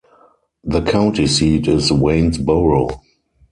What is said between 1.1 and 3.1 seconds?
seat is Waynesboro.